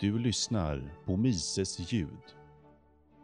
[0.00, 2.36] Du lyssnar på Mises ljud.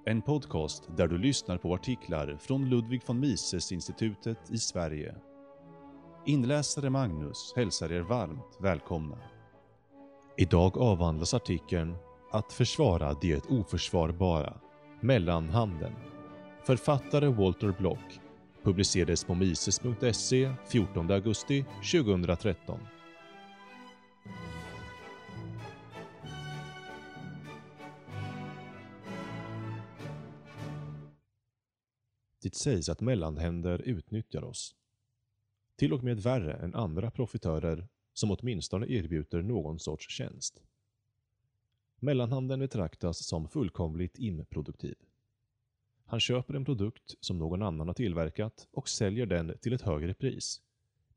[0.07, 5.15] En podcast där du lyssnar på artiklar från Ludwig von Mises-institutet i Sverige.
[6.27, 9.19] Inläsare Magnus hälsar er varmt välkomna.
[10.37, 11.95] Idag avhandlas artikeln
[12.31, 14.55] “Att försvara det oförsvarbara”
[15.01, 15.93] Mellanhanden.
[16.67, 18.21] Författare Walter Block
[18.63, 22.81] publicerades på mises.se 14 augusti 2013.
[32.43, 34.75] Det sägs att mellanhänder utnyttjar oss.
[35.77, 40.63] Till och med värre än andra profitörer som åtminstone erbjuder någon sorts tjänst.
[41.97, 44.97] Mellanhanden betraktas som fullkomligt improduktiv.
[46.05, 50.15] Han köper en produkt som någon annan har tillverkat och säljer den till ett högre
[50.15, 50.63] pris,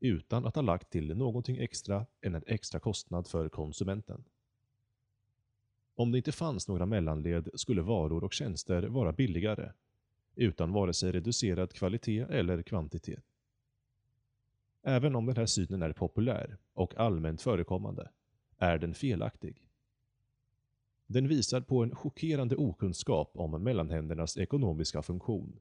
[0.00, 4.24] utan att ha lagt till någonting extra än en extra kostnad för konsumenten.
[5.94, 9.72] Om det inte fanns några mellanled skulle varor och tjänster vara billigare
[10.36, 13.24] utan vare sig reducerad kvalitet eller kvantitet.
[14.82, 18.10] Även om den här synen är populär och allmänt förekommande
[18.58, 19.68] är den felaktig.
[21.06, 25.60] Den visar på en chockerande okunskap om mellanhändernas ekonomiska funktion.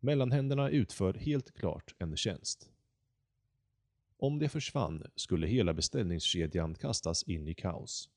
[0.00, 2.70] Mellanhänderna utför helt klart en tjänst.
[4.16, 8.10] Om det försvann skulle hela beställningskedjan kastas in i kaos.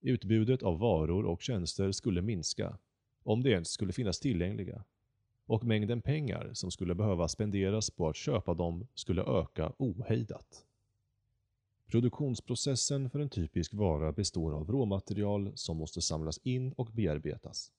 [0.00, 2.78] Utbudet av varor och tjänster skulle minska
[3.24, 4.84] om det ens skulle finnas tillgängliga,
[5.46, 10.66] och mängden pengar som skulle behöva spenderas på att köpa dem skulle öka ohejdat.
[11.86, 17.72] Produktionsprocessen för en typisk vara består av råmaterial som måste samlas in och bearbetas.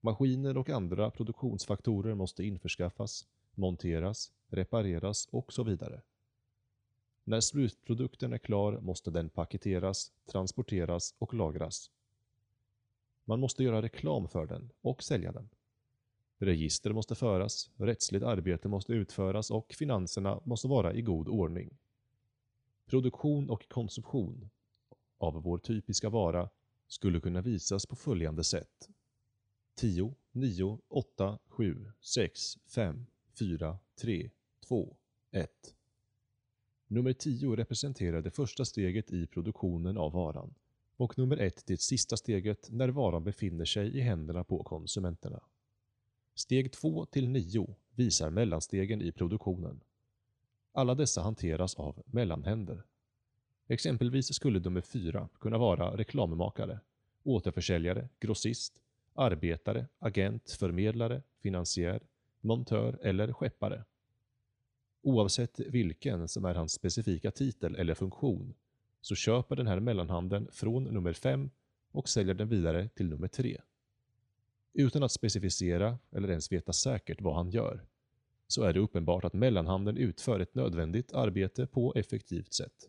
[0.00, 6.02] Maskiner och andra produktionsfaktorer måste införskaffas, monteras, repareras och så vidare.
[7.24, 11.90] När slutprodukten är klar måste den paketeras, transporteras och lagras.
[13.30, 15.48] Man måste göra reklam för den och sälja den.
[16.38, 21.78] Register måste föras, rättsligt arbete måste utföras och finanserna måste vara i god ordning.
[22.86, 24.50] Produktion och konsumtion
[25.18, 26.50] av vår typiska vara
[26.86, 28.88] skulle kunna visas på följande sätt.
[29.74, 32.40] 10, 9, 8, 7, 6,
[32.74, 33.06] 5,
[33.38, 34.30] 4, 3,
[34.66, 34.96] 2,
[35.30, 35.50] 1.
[36.86, 40.54] Nummer 10 representerar det första steget i produktionen av varan
[41.00, 45.40] och nummer ett det sista steget när varan befinner sig i händerna på konsumenterna.
[46.34, 49.80] Steg 2 till 9 visar mellanstegen i produktionen.
[50.72, 52.82] Alla dessa hanteras av mellanhänder.
[53.68, 56.80] Exempelvis skulle nummer 4 kunna vara reklammakare,
[57.22, 58.82] återförsäljare, grossist,
[59.14, 62.02] arbetare, agent, förmedlare, finansiär,
[62.40, 63.84] montör eller skeppare.
[65.02, 68.54] Oavsett vilken som är hans specifika titel eller funktion
[69.00, 71.50] så köper den här mellanhanden från nummer 5
[71.92, 73.60] och säljer den vidare till nummer 3.
[74.72, 77.84] Utan att specificera eller ens veta säkert vad han gör,
[78.46, 82.88] så är det uppenbart att mellanhanden utför ett nödvändigt arbete på effektivt sätt.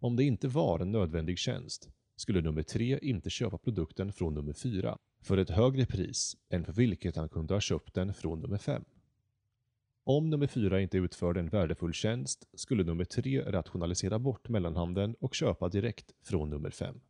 [0.00, 4.52] Om det inte var en nödvändig tjänst skulle nummer 3 inte köpa produkten från nummer
[4.52, 8.58] 4 för ett högre pris än för vilket han kunde ha köpt den från nummer
[8.58, 8.84] 5.
[10.04, 15.34] Om nummer 4 inte utförde en värdefull tjänst skulle nummer 3 rationalisera bort mellanhanden och
[15.34, 17.00] köpa direkt från nummer 5.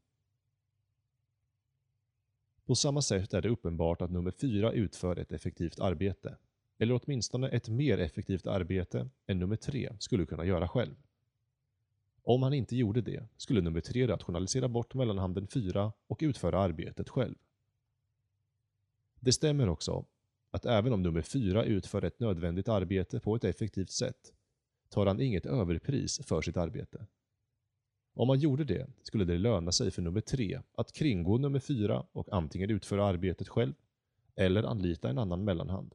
[2.64, 6.36] På samma sätt är det uppenbart att nummer 4 utför ett effektivt arbete,
[6.78, 10.94] eller åtminstone ett mer effektivt arbete än nummer 3 skulle kunna göra själv.
[12.22, 17.08] Om han inte gjorde det skulle nummer 3 rationalisera bort mellanhanden 4 och utföra arbetet
[17.08, 17.36] själv.
[19.20, 20.06] Det stämmer också
[20.52, 24.32] att även om nummer 4 utför ett nödvändigt arbete på ett effektivt sätt
[24.88, 27.06] tar han inget överpris för sitt arbete.
[28.14, 32.06] Om man gjorde det skulle det löna sig för nummer 3 att kringgå nummer 4
[32.12, 33.74] och antingen utföra arbetet själv
[34.36, 35.94] eller anlita en annan mellanhand.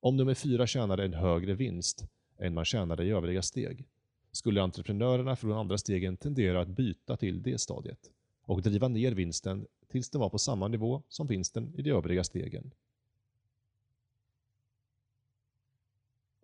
[0.00, 2.04] Om nummer 4 tjänade en högre vinst
[2.38, 3.88] än man tjänade i övriga steg
[4.32, 8.10] skulle entreprenörerna från andra stegen tendera att byta till det stadiet
[8.42, 12.24] och driva ner vinsten tills den var på samma nivå som vinsten i de övriga
[12.24, 12.72] stegen.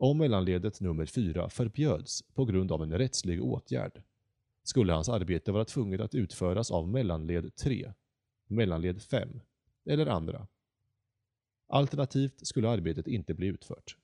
[0.02, 4.02] Om mellanledet nummer 4 förbjöds på grund av en rättslig åtgärd
[4.62, 7.92] skulle hans arbete vara tvunget att utföras av mellanled 3,
[8.46, 9.40] mellanled 5
[9.84, 10.46] eller andra.
[11.68, 13.96] Alternativt skulle arbetet inte bli utfört.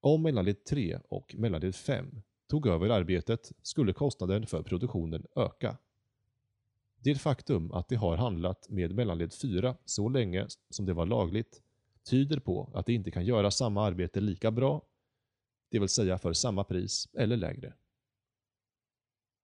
[0.00, 5.76] Om mellanled 3 och mellanled 5 tog över arbetet skulle kostnaden för produktionen öka.
[6.96, 11.62] Det faktum att de har handlat med mellanled 4 så länge som det var lagligt
[12.08, 14.82] tyder på att de inte kan göra samma arbete lika bra,
[15.70, 17.74] det vill säga för samma pris eller lägre.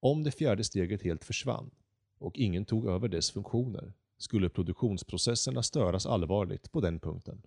[0.00, 1.70] Om det fjärde steget helt försvann
[2.18, 7.42] och ingen tog över dess funktioner skulle produktionsprocesserna störas allvarligt på den punkten.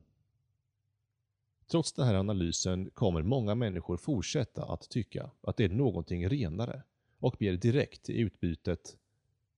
[1.68, 6.84] Trots den här analysen kommer många människor fortsätta att tycka att det är någonting renare
[7.20, 8.98] och ber direkt i utbytet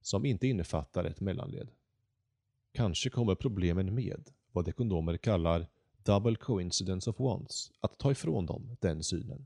[0.01, 1.69] som inte innefattar ett mellanled.
[2.71, 5.67] Kanske kommer problemen med vad ekonomer kallar
[6.03, 9.45] double coincidence of wants att ta ifrån dem den synen.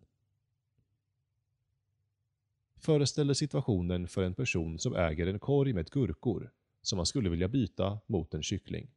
[2.75, 6.51] Föreställ dig situationen för en person som äger en korg med gurkor
[6.81, 8.91] som han skulle vilja byta mot en kyckling.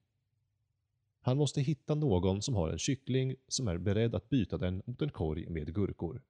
[1.21, 5.03] Han måste hitta någon som har en kyckling som är beredd att byta den mot
[5.03, 6.23] en korg med gurkor.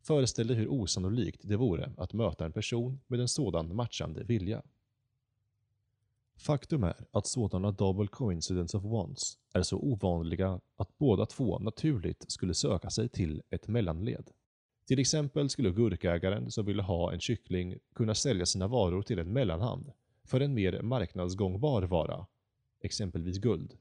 [0.00, 4.62] Föreställ dig hur osannolikt det vore att möta en person med en sådan matchande vilja.
[6.46, 12.24] Faktum är att sådana double coincidence of ones är så ovanliga att båda två naturligt
[12.28, 14.30] skulle söka sig till ett mellanled.
[14.86, 19.32] Till exempel skulle gurkägaren som ville ha en kyckling kunna sälja sina varor till en
[19.32, 19.92] mellanhand
[20.24, 22.26] för en mer marknadsgångbar vara,
[22.80, 23.78] exempelvis guld,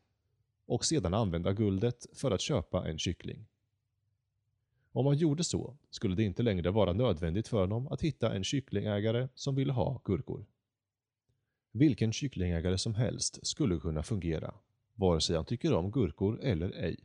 [0.66, 3.46] och sedan använda guldet för att köpa en kyckling.
[4.92, 8.44] Om man gjorde så skulle det inte längre vara nödvändigt för honom att hitta en
[8.44, 10.46] kycklingägare som ville ha gurkor.
[11.76, 14.54] Vilken kycklingägare som helst skulle kunna fungera,
[14.96, 16.98] vare sig han tycker om gurkor eller ej.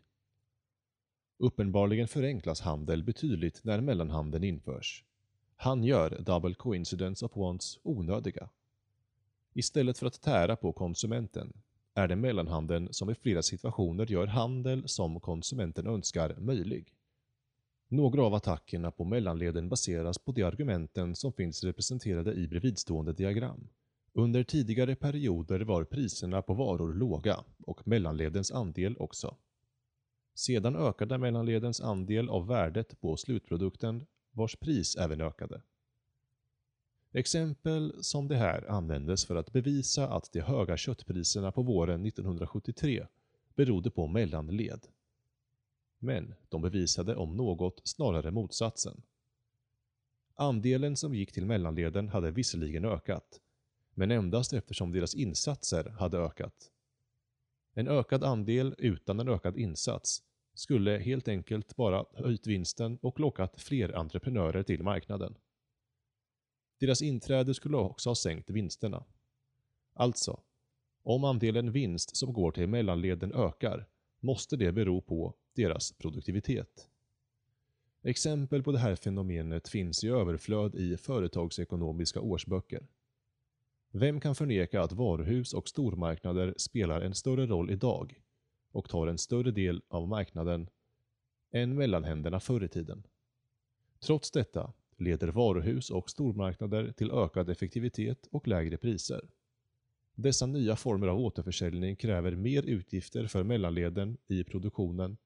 [1.38, 5.04] Uppenbarligen förenklas handel betydligt när mellanhandeln införs.
[5.56, 8.48] Han gör double coincidence of wants onödiga.
[9.52, 11.52] Istället för att tära på konsumenten
[11.94, 16.94] är det mellanhandeln som i flera situationer gör handel som konsumenten önskar möjlig.
[17.88, 23.68] Några av attackerna på mellanleden baseras på de argumenten som finns representerade i bredvidstående diagram.
[24.12, 29.36] Under tidigare perioder var priserna på varor låga och mellanledens andel också.
[30.34, 35.62] Sedan ökade mellanledens andel av värdet på slutprodukten vars pris även ökade.
[37.12, 43.06] Exempel som det här användes för att bevisa att de höga köttpriserna på våren 1973
[43.54, 44.86] berodde på mellanled.
[45.98, 49.02] Men de bevisade om något snarare motsatsen.
[50.34, 53.40] Andelen som gick till mellanleden hade visserligen ökat,
[53.98, 56.70] men endast eftersom deras insatser hade ökat.
[57.72, 60.22] En ökad andel utan en ökad insats
[60.54, 65.34] skulle helt enkelt bara höjt vinsten och lockat fler entreprenörer till marknaden.
[66.78, 69.04] Deras inträde skulle också ha sänkt vinsterna.
[69.94, 70.40] Alltså,
[71.02, 73.88] om andelen vinst som går till mellanleden ökar
[74.20, 76.88] måste det bero på deras produktivitet.
[78.02, 82.86] Exempel på det här fenomenet finns i överflöd i företagsekonomiska årsböcker.
[83.90, 88.20] Vem kan förneka att varuhus och stormarknader spelar en större roll idag
[88.72, 90.68] och tar en större del av marknaden
[91.52, 93.06] än mellanhänderna förr i tiden?
[94.00, 99.28] Trots detta leder varuhus och stormarknader till ökad effektivitet och lägre priser.
[100.14, 105.16] Dessa nya former av återförsäljning kräver mer utgifter för mellanleden i produktionen,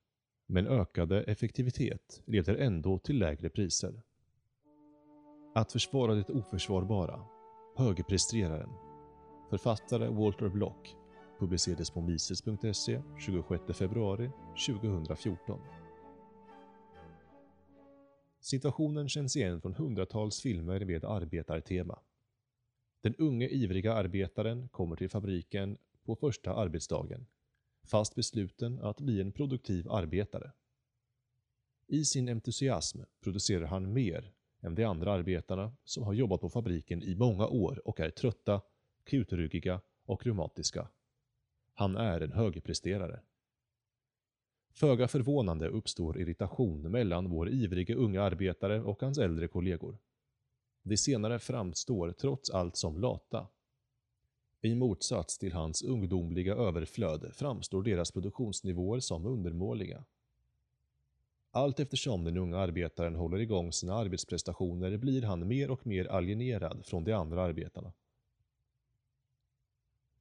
[0.47, 4.03] men ökade effektivitet leder ändå till lägre priser.
[5.55, 7.21] Att försvara det oförsvarbara
[7.75, 8.69] Högerpresteraren
[9.51, 10.97] Författare Walter Block
[11.39, 14.31] publicerades på mises.se 26 februari
[14.67, 15.61] 2014.
[18.41, 21.99] Situationen känns igen från hundratals filmer med arbetartema.
[23.01, 27.27] Den unge ivriga arbetaren kommer till fabriken på första arbetsdagen,
[27.85, 30.53] fast besluten att bli en produktiv arbetare.
[31.87, 34.33] I sin entusiasm producerar han mer
[34.63, 38.61] än de andra arbetarna som har jobbat på fabriken i många år och är trötta,
[39.05, 40.89] kutryggiga och reumatiska.
[41.75, 43.21] Han är en högpresterare.
[44.73, 49.99] Föga förvånande uppstår irritation mellan vår ivrige unga arbetare och hans äldre kollegor.
[50.83, 53.49] De senare framstår trots allt som lata.
[54.61, 60.05] I motsats till hans ungdomliga överflöd framstår deras produktionsnivåer som undermåliga.
[61.55, 66.87] Allt eftersom den unga arbetaren håller igång sina arbetsprestationer blir han mer och mer alienerad
[66.87, 67.93] från de andra arbetarna.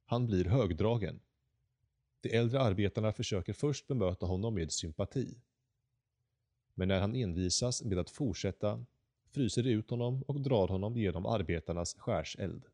[0.04, 1.20] Han blir högdragen.
[2.20, 5.38] De äldre arbetarna försöker först bemöta honom med sympati.
[6.74, 8.84] Men när han envisas med att fortsätta
[9.30, 12.64] fryser de ut honom och drar honom genom arbetarnas skärseld.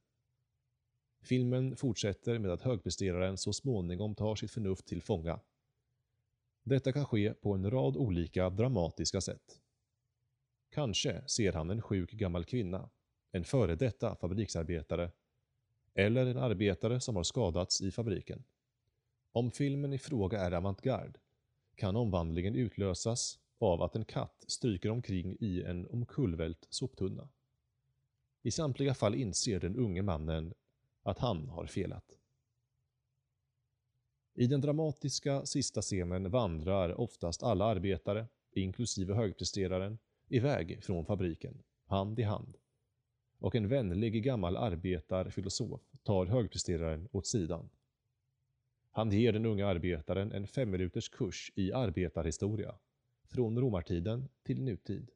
[1.22, 5.40] Filmen fortsätter med att högpresteraren så småningom tar sitt förnuft till fånga
[6.68, 9.60] detta kan ske på en rad olika dramatiska sätt.
[10.70, 12.90] Kanske ser han en sjuk gammal kvinna,
[13.32, 15.10] en före detta fabriksarbetare
[15.94, 18.44] eller en arbetare som har skadats i fabriken.
[19.32, 21.20] Om filmen i fråga är avantgarde
[21.74, 27.28] kan omvandlingen utlösas av att en katt stryker omkring i en omkullvält soptunna.
[28.42, 30.54] I samtliga fall inser den unge mannen
[31.02, 32.17] att han har felat.
[34.38, 42.18] I den dramatiska sista scenen vandrar oftast alla arbetare, inklusive högpresteraren, iväg från fabriken, hand
[42.18, 42.56] i hand.
[43.38, 47.70] Och en vänlig gammal arbetarfilosof tar högpresteraren åt sidan.
[48.90, 52.74] Han ger den unga arbetaren en femminuters kurs i arbetarhistoria,
[53.24, 55.10] från romartiden till nutid,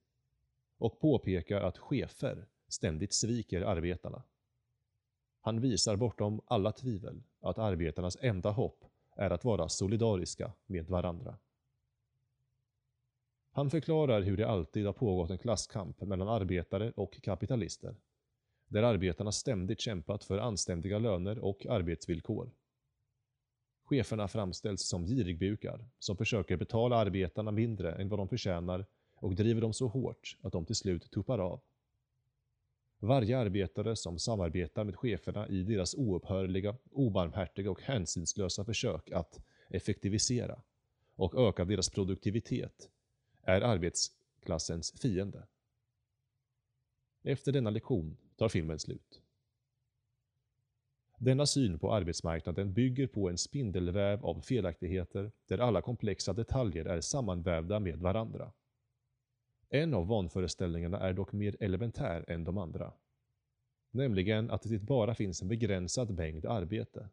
[0.79, 4.23] och påpekar att chefer ständigt sviker arbetarna.
[5.41, 8.85] Han visar bortom alla tvivel att arbetarnas enda hopp
[9.17, 11.39] är att vara solidariska med varandra.
[13.55, 17.97] Han förklarar hur det alltid har pågått en klasskamp mellan arbetare och kapitalister,
[18.69, 22.51] där arbetarna ständigt kämpat för anständiga löner och arbetsvillkor.
[23.85, 29.61] Cheferna framställs som girigbukar som försöker betala arbetarna mindre än vad de förtjänar och driver
[29.61, 31.61] dem så hårt att de till slut tuppar av.
[33.05, 40.63] Varje arbetare som samarbetar med cheferna i deras oupphörliga, obarmhärtiga och hänsynslösa försök att effektivisera
[41.15, 42.91] och öka deras produktivitet
[43.43, 45.47] är arbetsklassens fiende.
[47.23, 49.23] Efter denna lektion tar filmen slut.
[51.19, 57.01] Denna syn på arbetsmarknaden bygger på en spindelväv av felaktigheter där alla komplexa detaljer är
[57.01, 58.53] sammanvävda med varandra.
[59.75, 62.93] En av vanföreställningarna är dock mer elementär än de andra.
[63.91, 67.09] Nämligen att det bara finns en begränsad mängd arbete.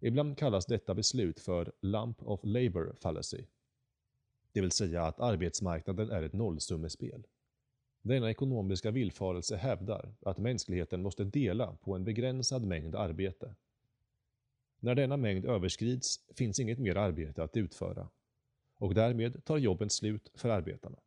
[0.00, 3.44] Ibland kallas detta beslut för lump of labor fallacy.
[4.52, 7.26] Det vill säga att arbetsmarknaden är ett nollsummespel.
[8.02, 13.54] Denna ekonomiska villfarelse hävdar att mänskligheten måste dela på en begränsad mängd arbete.
[14.80, 18.08] När denna mängd överskrids finns inget mer arbete att utföra
[18.74, 20.98] och därmed tar jobben slut för arbetarna.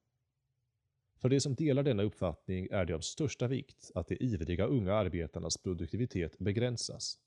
[1.15, 4.93] För de som delar denna uppfattning är det av största vikt att de ivriga unga
[4.93, 7.19] arbetarnas produktivitet begränsas.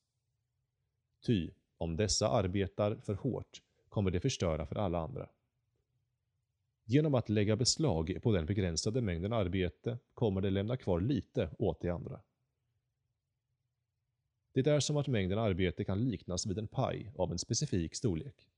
[1.26, 5.28] Ty, om dessa arbetar för hårt kommer de förstöra för alla andra.
[6.84, 11.80] Genom att lägga beslag på den begränsade mängden arbete kommer de lämna kvar lite åt
[11.80, 12.20] de andra.
[14.52, 18.48] Det är som att mängden arbete kan liknas vid en paj av en specifik storlek.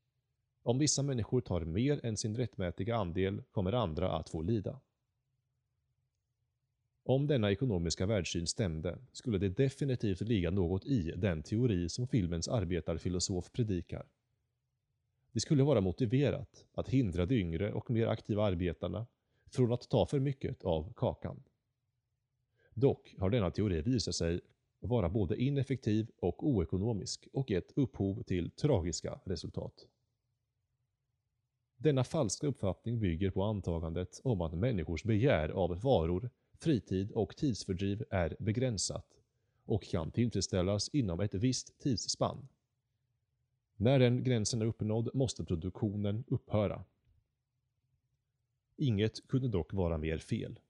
[0.62, 4.80] Om vissa människor tar mer än sin rättmätiga andel kommer andra att få lida.
[7.02, 12.48] Om denna ekonomiska världssyn stämde skulle det definitivt ligga något i den teori som filmens
[12.48, 14.06] arbetarfilosof predikar.
[15.32, 19.06] Det skulle vara motiverat att hindra de yngre och mer aktiva arbetarna
[19.50, 21.42] från att ta för mycket av kakan.
[22.74, 24.40] Dock har denna teori visat sig
[24.80, 29.86] vara både ineffektiv och oekonomisk och gett upphov till tragiska resultat.
[31.76, 36.30] Denna falska uppfattning bygger på antagandet om att människors begär av varor
[36.60, 39.06] fritid och tidsfördriv är begränsat
[39.64, 42.48] och kan tillfredsställas inom ett visst tidsspann.
[43.76, 46.84] När den gränsen är uppnådd måste produktionen upphöra.
[48.76, 50.60] Inget kunde dock vara mer fel.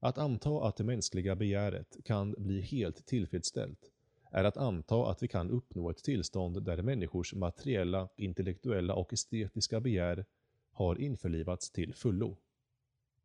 [0.00, 3.90] Att anta att det mänskliga begäret kan bli helt tillfredsställt
[4.30, 9.80] är att anta att vi kan uppnå ett tillstånd där människors materiella, intellektuella och estetiska
[9.80, 10.24] begär
[10.70, 12.36] har införlivats till fullo.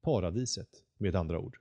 [0.01, 1.58] Paradiset, med andra ord.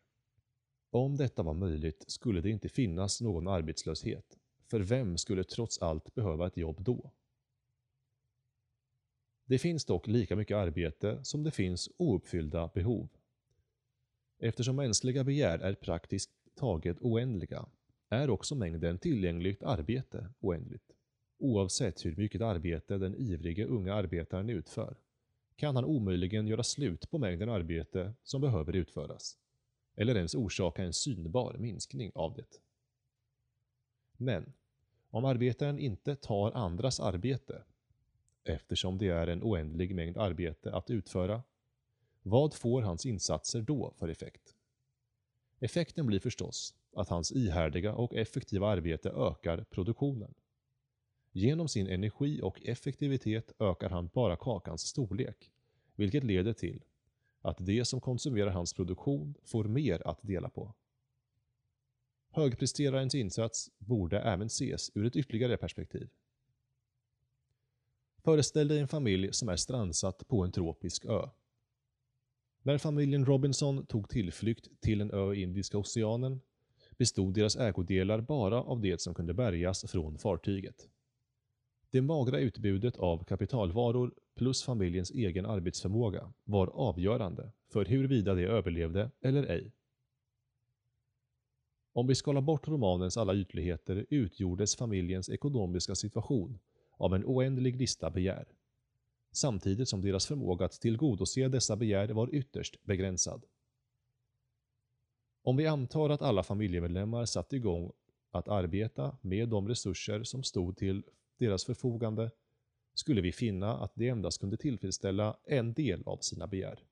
[0.90, 6.14] Om detta var möjligt skulle det inte finnas någon arbetslöshet, för vem skulle trots allt
[6.14, 7.12] behöva ett jobb då?
[9.44, 13.08] Det finns dock lika mycket arbete som det finns ouppfyllda behov.
[14.38, 17.68] Eftersom mänskliga begär är praktiskt taget oändliga
[18.08, 20.92] är också mängden tillgängligt arbete oändligt.
[21.38, 24.96] Oavsett hur mycket arbete den ivrige unga arbetaren utför
[25.58, 29.38] kan han omöjligen göra slut på mängden arbete som behöver utföras,
[29.96, 32.60] eller ens orsaka en synbar minskning av det.
[34.12, 34.52] Men,
[35.10, 37.62] om arbetaren inte tar andras arbete,
[38.44, 41.42] eftersom det är en oändlig mängd arbete att utföra,
[42.22, 44.56] vad får hans insatser då för effekt?
[45.60, 50.34] Effekten blir förstås att hans ihärdiga och effektiva arbete ökar produktionen.
[51.38, 55.50] Genom sin energi och effektivitet ökar han bara kakans storlek,
[55.94, 56.84] vilket leder till
[57.40, 60.74] att de som konsumerar hans produktion får mer att dela på.
[62.30, 66.08] Högpresterarens insats borde även ses ur ett ytterligare perspektiv.
[68.24, 71.28] Föreställ dig en familj som är strandsatt på en tropisk ö.
[72.62, 76.40] När familjen Robinson tog tillflykt till en ö i Indiska oceanen
[76.96, 80.88] bestod deras ägodelar bara av det som kunde bärgas från fartyget.
[81.90, 89.10] Det magra utbudet av kapitalvaror plus familjens egen arbetsförmåga var avgörande för huruvida de överlevde
[89.20, 89.72] eller ej.
[91.92, 96.58] Om vi skalar bort romanens alla ytligheter utgjordes familjens ekonomiska situation
[96.96, 98.48] av en oändlig lista begär.
[99.32, 103.44] Samtidigt som deras förmåga att tillgodose dessa begär var ytterst begränsad.
[105.42, 107.92] Om vi antar att alla familjemedlemmar satte igång
[108.30, 111.02] att arbeta med de resurser som stod till
[111.38, 112.30] deras förfogande
[112.94, 116.84] skulle vi finna att de endast kunde tillfredsställa en del av sina begär.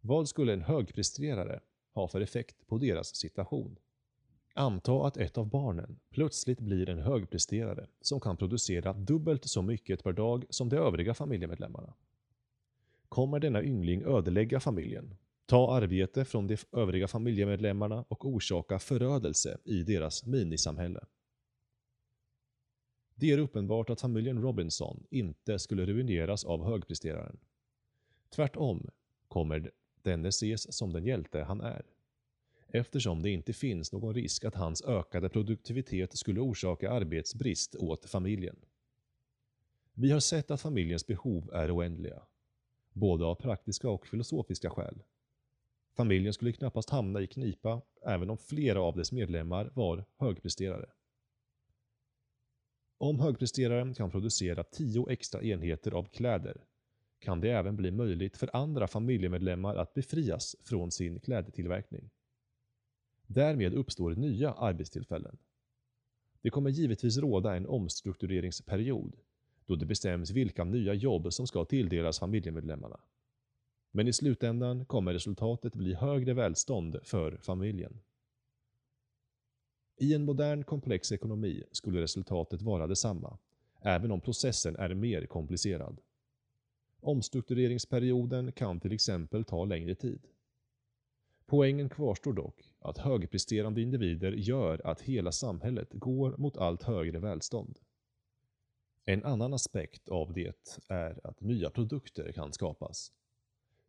[0.00, 1.60] Vad skulle en högpresterare
[1.94, 3.78] ha för effekt på deras situation?
[4.54, 10.02] Anta att ett av barnen plötsligt blir en högpresterare som kan producera dubbelt så mycket
[10.02, 11.94] per dag som de övriga familjemedlemmarna.
[13.08, 15.16] Kommer denna yngling ödelägga familjen,
[15.46, 21.04] ta arbete från de övriga familjemedlemmarna och orsaka förödelse i deras minisamhälle?
[23.22, 27.38] Det är uppenbart att familjen Robinson inte skulle ruineras av högpresteraren.
[28.30, 28.90] Tvärtom
[29.28, 29.70] kommer
[30.02, 31.86] denne ses som den hjälte han är.
[32.68, 38.56] Eftersom det inte finns någon risk att hans ökade produktivitet skulle orsaka arbetsbrist åt familjen.
[39.94, 42.22] Vi har sett att familjens behov är oändliga.
[42.92, 45.02] Både av praktiska och filosofiska skäl.
[45.96, 50.88] Familjen skulle knappast hamna i knipa även om flera av dess medlemmar var högpresterare.
[53.02, 56.64] Om högpresteraren kan producera 10 extra enheter av kläder
[57.18, 62.10] kan det även bli möjligt för andra familjemedlemmar att befrias från sin klädtillverkning.
[63.26, 65.38] Därmed uppstår nya arbetstillfällen.
[66.42, 69.16] Det kommer givetvis råda en omstruktureringsperiod
[69.66, 73.00] då det bestäms vilka nya jobb som ska tilldelas familjemedlemmarna.
[73.90, 78.00] Men i slutändan kommer resultatet bli högre välstånd för familjen.
[80.02, 83.38] I en modern komplex ekonomi skulle resultatet vara detsamma,
[83.80, 86.00] även om processen är mer komplicerad.
[87.00, 90.26] Omstruktureringsperioden kan till exempel ta längre tid.
[91.46, 97.78] Poängen kvarstår dock att högpresterande individer gör att hela samhället går mot allt högre välstånd.
[99.04, 103.12] En annan aspekt av det är att nya produkter kan skapas.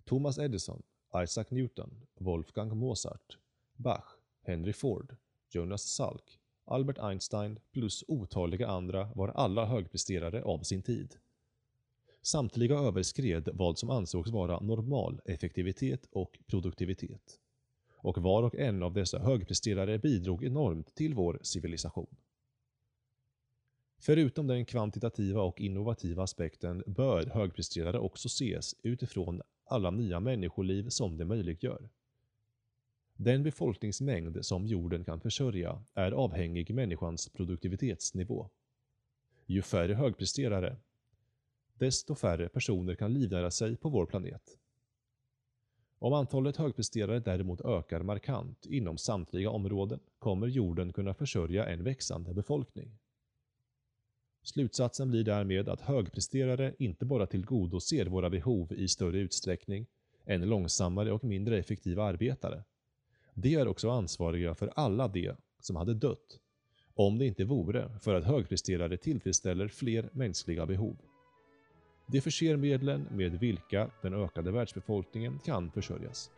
[0.03, 0.83] Thomas Edison,
[1.23, 3.37] Isaac Newton, Wolfgang Mozart,
[3.75, 4.05] Bach,
[4.41, 5.15] Henry Ford,
[5.55, 11.15] Jonas Salk, Albert Einstein plus otaliga andra var alla högpresterare av sin tid.
[12.21, 17.39] Samtliga överskred vad som ansågs vara normal effektivitet och produktivitet.
[17.97, 22.15] Och var och en av dessa högpresterare bidrog enormt till vår civilisation.
[23.99, 31.17] Förutom den kvantitativa och innovativa aspekten bör högpresterare också ses utifrån alla nya människoliv som
[31.17, 31.89] det möjliggör.
[33.15, 38.49] Den befolkningsmängd som jorden kan försörja är avhängig människans produktivitetsnivå.
[39.45, 40.77] Ju färre högpresterare,
[41.73, 44.57] desto färre personer kan livnära sig på vår planet.
[45.99, 52.33] Om antalet högpresterare däremot ökar markant inom samtliga områden kommer jorden kunna försörja en växande
[52.33, 52.99] befolkning.
[54.43, 59.87] Slutsatsen blir därmed att högpresterare inte bara tillgodoser våra behov i större utsträckning
[60.25, 62.63] än långsammare och mindre effektiva arbetare.
[63.33, 66.39] De är också ansvariga för alla de som hade dött
[66.95, 70.97] om det inte vore för att högpresterare tillfredsställer fler mänskliga behov.
[72.07, 76.29] De förser medlen med vilka den ökade världsbefolkningen kan försörjas.